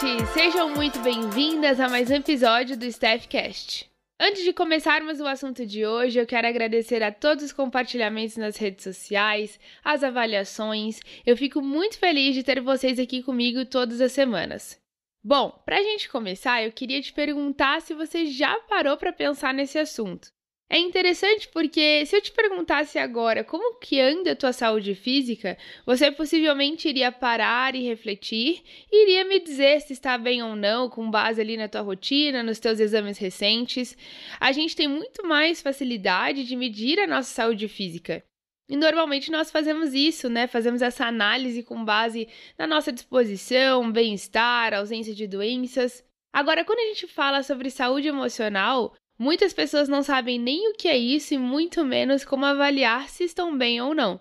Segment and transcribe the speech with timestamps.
[0.00, 0.26] gente!
[0.32, 3.90] Sejam muito bem-vindas a mais um episódio do Staffcast.
[4.20, 8.56] Antes de começarmos o assunto de hoje, eu quero agradecer a todos os compartilhamentos nas
[8.56, 11.00] redes sociais, as avaliações.
[11.24, 14.80] Eu fico muito feliz de ter vocês aqui comigo todas as semanas.
[15.22, 19.52] Bom, para a gente começar, eu queria te perguntar se você já parou para pensar
[19.52, 20.28] nesse assunto.
[20.70, 25.56] É interessante porque se eu te perguntasse agora como que anda a tua saúde física,
[25.86, 30.90] você possivelmente iria parar e refletir e iria me dizer se está bem ou não,
[30.90, 33.96] com base ali na tua rotina, nos teus exames recentes.
[34.38, 38.22] A gente tem muito mais facilidade de medir a nossa saúde física.
[38.68, 40.46] E normalmente nós fazemos isso, né?
[40.46, 46.04] Fazemos essa análise com base na nossa disposição, bem-estar, ausência de doenças.
[46.30, 50.86] Agora, quando a gente fala sobre saúde emocional, Muitas pessoas não sabem nem o que
[50.86, 54.20] é isso e muito menos como avaliar se estão bem ou não.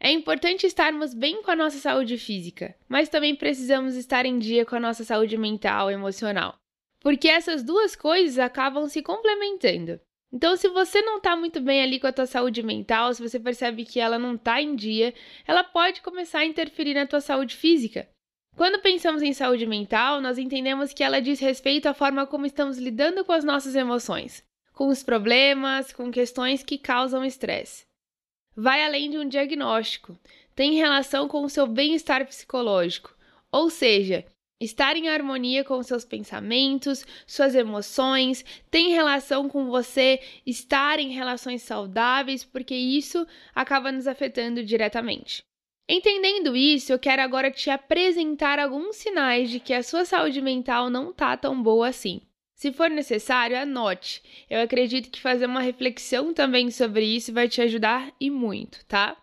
[0.00, 4.64] É importante estarmos bem com a nossa saúde física, mas também precisamos estar em dia
[4.64, 6.56] com a nossa saúde mental e emocional,
[7.00, 10.00] porque essas duas coisas acabam se complementando.
[10.32, 13.40] Então, se você não está muito bem ali com a tua saúde mental, se você
[13.40, 15.12] percebe que ela não está em dia,
[15.46, 18.08] ela pode começar a interferir na tua saúde física.
[18.58, 22.76] Quando pensamos em saúde mental, nós entendemos que ela diz respeito à forma como estamos
[22.76, 24.42] lidando com as nossas emoções,
[24.72, 27.86] com os problemas, com questões que causam estresse.
[28.56, 30.18] Vai além de um diagnóstico,
[30.56, 33.16] tem relação com o seu bem-estar psicológico,
[33.52, 34.26] ou seja,
[34.60, 41.62] estar em harmonia com seus pensamentos, suas emoções, tem relação com você estar em relações
[41.62, 45.44] saudáveis, porque isso acaba nos afetando diretamente.
[45.88, 50.90] Entendendo isso, eu quero agora te apresentar alguns sinais de que a sua saúde mental
[50.90, 52.20] não tá tão boa assim.
[52.54, 54.22] Se for necessário, anote.
[54.50, 59.16] Eu acredito que fazer uma reflexão também sobre isso vai te ajudar e muito, tá?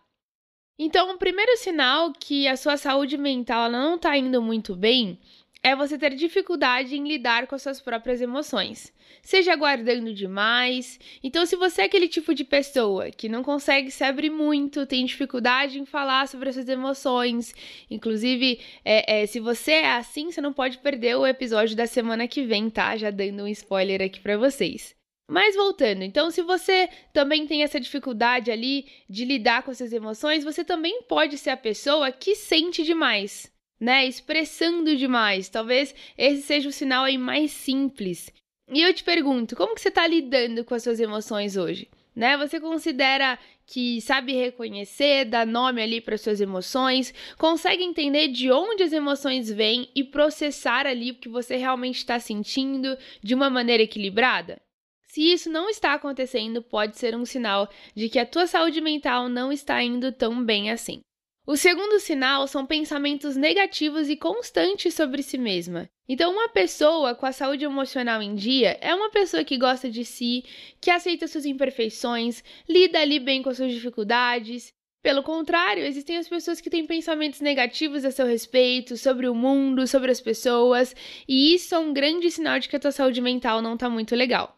[0.79, 5.19] Então, o primeiro sinal que a sua saúde mental não está indo muito bem
[5.65, 8.93] é você ter dificuldade em lidar com as suas próprias emoções,
[9.23, 10.99] seja guardando demais.
[11.23, 15.03] Então, se você é aquele tipo de pessoa que não consegue se abrir muito, tem
[15.03, 17.51] dificuldade em falar sobre as suas emoções,
[17.89, 22.27] inclusive, é, é, se você é assim, você não pode perder o episódio da semana
[22.27, 22.95] que vem, tá?
[22.95, 24.93] Já dando um spoiler aqui para vocês.
[25.27, 30.43] Mas voltando, então, se você também tem essa dificuldade ali de lidar com essas emoções,
[30.43, 34.05] você também pode ser a pessoa que sente demais né?
[34.05, 35.49] Expressando demais.
[35.49, 38.31] Talvez esse seja o sinal aí mais simples.
[38.71, 41.87] E eu te pergunto, como que você está lidando com as suas emoções hoje?
[42.15, 42.37] Né?
[42.37, 43.37] Você considera
[43.67, 49.51] que sabe reconhecer, dar nome ali para suas emoções, consegue entender de onde as emoções
[49.51, 54.61] vêm e processar ali o que você realmente está sentindo de uma maneira equilibrada?
[55.07, 59.29] Se isso não está acontecendo, pode ser um sinal de que a tua saúde mental
[59.29, 61.01] não está indo tão bem assim.
[61.47, 65.87] O segundo sinal são pensamentos negativos e constantes sobre si mesma.
[66.09, 70.03] Então, uma pessoa com a saúde emocional em dia é uma pessoa que gosta de
[70.03, 70.43] si,
[70.81, 74.73] que aceita suas imperfeições, lida ali bem com suas dificuldades.
[75.03, 79.85] Pelo contrário, existem as pessoas que têm pensamentos negativos a seu respeito, sobre o mundo,
[79.85, 80.95] sobre as pessoas,
[81.27, 84.15] e isso é um grande sinal de que a tua saúde mental não está muito
[84.15, 84.57] legal.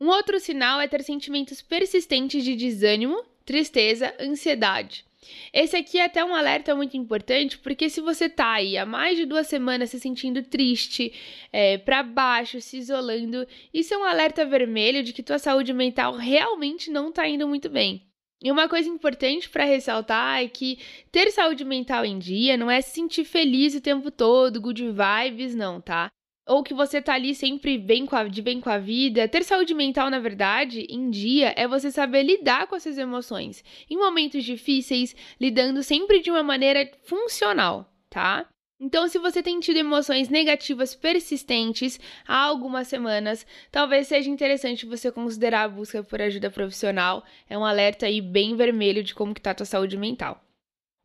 [0.00, 5.04] Um outro sinal é ter sentimentos persistentes de desânimo, tristeza, ansiedade.
[5.52, 9.16] Esse aqui é até um alerta muito importante, porque se você tá aí há mais
[9.16, 11.12] de duas semanas se sentindo triste,
[11.52, 16.16] é, para baixo, se isolando, isso é um alerta vermelho de que tua saúde mental
[16.16, 18.02] realmente não tá indo muito bem.
[18.42, 20.78] E uma coisa importante para ressaltar é que
[21.10, 25.54] ter saúde mental em dia não é se sentir feliz o tempo todo, good vibes,
[25.54, 26.10] não, tá?
[26.46, 29.26] Ou que você tá ali sempre bem a, de bem com a vida.
[29.28, 33.64] Ter saúde mental, na verdade, em dia, é você saber lidar com essas emoções.
[33.88, 38.46] Em momentos difíceis, lidando sempre de uma maneira funcional, tá?
[38.78, 45.10] Então, se você tem tido emoções negativas persistentes há algumas semanas, talvez seja interessante você
[45.10, 47.24] considerar a busca por ajuda profissional.
[47.48, 50.44] É um alerta aí bem vermelho de como que tá a tua saúde mental.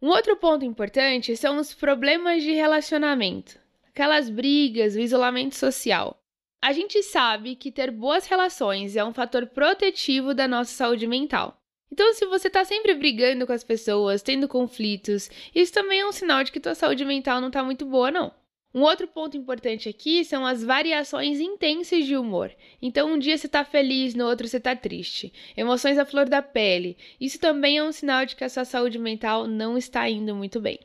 [0.01, 3.59] Um outro ponto importante são os problemas de relacionamento
[3.99, 6.23] aquelas brigas, o isolamento social.
[6.61, 11.57] A gente sabe que ter boas relações é um fator protetivo da nossa saúde mental.
[11.91, 16.13] Então, se você está sempre brigando com as pessoas, tendo conflitos, isso também é um
[16.13, 18.31] sinal de que tua saúde mental não está muito boa, não.
[18.73, 22.55] Um outro ponto importante aqui são as variações intensas de humor.
[22.81, 25.33] Então, um dia você está feliz, no outro você está triste.
[25.57, 26.95] Emoções à flor da pele.
[27.19, 30.61] Isso também é um sinal de que a sua saúde mental não está indo muito
[30.61, 30.79] bem.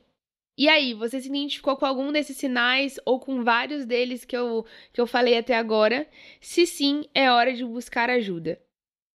[0.56, 4.64] E aí, você se identificou com algum desses sinais ou com vários deles que eu,
[4.92, 6.08] que eu falei até agora?
[6.40, 8.60] Se sim, é hora de buscar ajuda.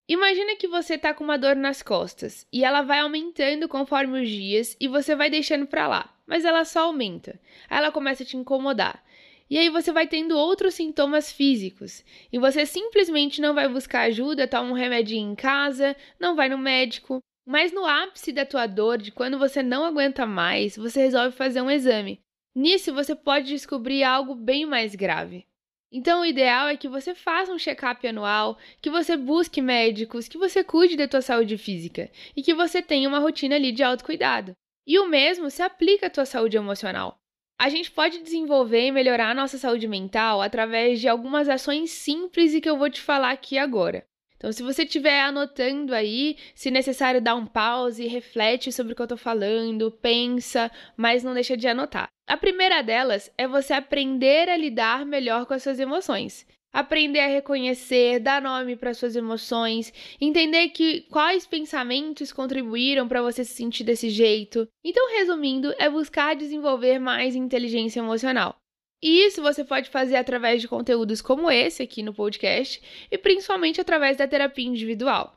[0.08, 4.29] Imagina que você está com uma dor nas costas e ela vai aumentando conforme os
[4.29, 7.38] dias e você vai deixando para lá, mas ela só aumenta.
[7.69, 9.05] Aí ela começa a te incomodar.
[9.50, 12.05] E aí você vai tendo outros sintomas físicos.
[12.32, 16.58] E você simplesmente não vai buscar ajuda, toma um remedinho em casa, não vai no
[16.58, 17.23] médico.
[17.50, 21.62] Mas no ápice da tua dor, de quando você não aguenta mais, você resolve fazer
[21.62, 22.20] um exame.
[22.54, 25.46] Nisso você pode descobrir algo bem mais grave.
[25.90, 30.36] Então, o ideal é que você faça um check-up anual, que você busque médicos, que
[30.36, 34.52] você cuide da tua saúde física e que você tenha uma rotina ali de autocuidado.
[34.86, 37.18] E o mesmo se aplica à tua saúde emocional.
[37.58, 42.52] A gente pode desenvolver e melhorar a nossa saúde mental através de algumas ações simples
[42.52, 44.06] e que eu vou te falar aqui agora.
[44.38, 49.02] Então, se você estiver anotando aí, se necessário, dá um pause, reflete sobre o que
[49.02, 52.08] eu estou falando, pensa, mas não deixa de anotar.
[52.26, 57.26] A primeira delas é você aprender a lidar melhor com as suas emoções aprender a
[57.26, 63.84] reconhecer, dar nome para suas emoções, entender que quais pensamentos contribuíram para você se sentir
[63.84, 64.69] desse jeito.
[64.84, 68.56] Então, resumindo, é buscar desenvolver mais inteligência emocional.
[69.02, 73.80] E isso você pode fazer através de conteúdos como esse aqui no podcast e principalmente
[73.80, 75.36] através da terapia individual.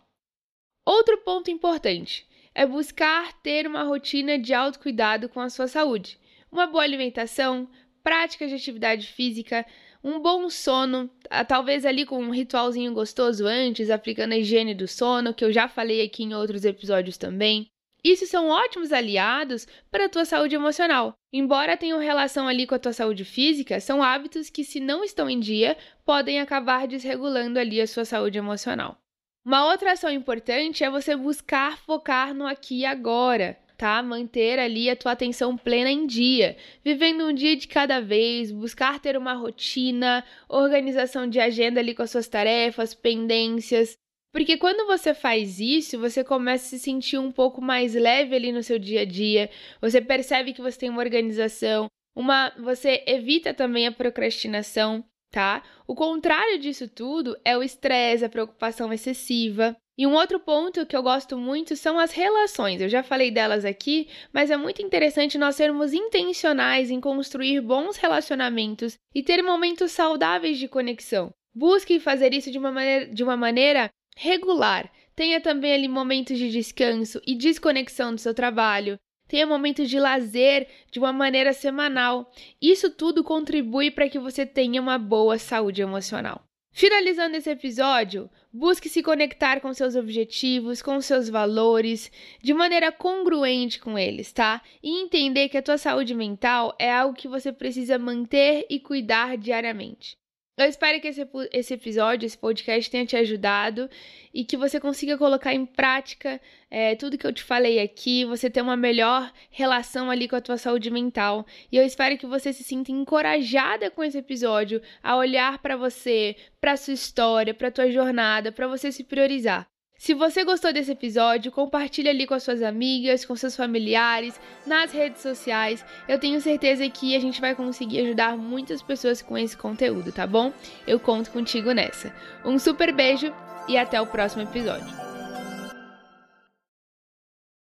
[0.85, 6.19] Outro ponto importante é buscar ter uma rotina de autocuidado com a sua saúde.
[6.51, 7.69] Uma boa alimentação,
[8.03, 9.65] práticas de atividade física,
[10.03, 11.09] um bom sono,
[11.47, 15.67] talvez ali com um ritualzinho gostoso antes, aplicando a higiene do sono, que eu já
[15.67, 17.67] falei aqui em outros episódios também.
[18.03, 21.13] Isso são ótimos aliados para a tua saúde emocional.
[21.31, 25.30] Embora tenham relação ali com a tua saúde física, são hábitos que, se não estão
[25.30, 28.98] em dia, podem acabar desregulando ali a sua saúde emocional.
[29.45, 34.04] Uma outra ação importante é você buscar focar no aqui e agora tá?
[34.04, 36.56] Manter ali a tua atenção plena em dia,
[36.86, 42.04] vivendo um dia de cada vez, buscar ter uma rotina, organização de agenda ali com
[42.04, 43.97] as suas tarefas, pendências.
[44.31, 48.51] Porque quando você faz isso, você começa a se sentir um pouco mais leve ali
[48.51, 49.50] no seu dia a dia,
[49.81, 55.63] você percebe que você tem uma organização, uma, você evita também a procrastinação, tá?
[55.86, 59.75] O contrário disso tudo é o estresse, a preocupação excessiva.
[59.98, 62.81] E um outro ponto que eu gosto muito são as relações.
[62.81, 67.98] Eu já falei delas aqui, mas é muito interessante nós sermos intencionais em construir bons
[67.98, 71.31] relacionamentos e ter momentos saudáveis de conexão.
[71.54, 74.91] Busque fazer isso de uma maneira, de uma maneira regular.
[75.15, 78.99] Tenha também ali momentos de descanso e desconexão do seu trabalho.
[79.27, 82.31] Tenha momentos de lazer de uma maneira semanal.
[82.61, 86.43] Isso tudo contribui para que você tenha uma boa saúde emocional.
[86.73, 92.09] Finalizando esse episódio, busque se conectar com seus objetivos, com seus valores,
[92.41, 94.61] de maneira congruente com eles, tá?
[94.81, 99.37] E entender que a tua saúde mental é algo que você precisa manter e cuidar
[99.37, 100.17] diariamente.
[100.61, 103.89] Eu espero que esse, esse episódio, esse podcast tenha te ajudado
[104.31, 108.47] e que você consiga colocar em prática é, tudo que eu te falei aqui, você
[108.47, 111.47] ter uma melhor relação ali com a tua saúde mental.
[111.71, 116.35] E eu espero que você se sinta encorajada com esse episódio a olhar para você,
[116.59, 119.70] para sua história, para tua jornada, para você se priorizar.
[120.01, 124.92] Se você gostou desse episódio, compartilhe ali com as suas amigas, com seus familiares, nas
[124.92, 125.86] redes sociais.
[126.07, 130.25] Eu tenho certeza que a gente vai conseguir ajudar muitas pessoas com esse conteúdo, tá
[130.25, 130.51] bom?
[130.88, 132.12] Eu conto contigo nessa.
[132.44, 133.31] Um super beijo
[133.68, 135.10] e até o próximo episódio.